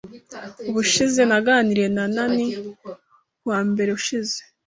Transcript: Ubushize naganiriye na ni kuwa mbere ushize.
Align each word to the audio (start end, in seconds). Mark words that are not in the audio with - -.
Ubushize 0.69 1.21
naganiriye 1.29 1.87
na 1.95 2.05
ni 2.33 2.45
kuwa 3.39 3.59
mbere 3.71 3.89
ushize. 3.99 4.37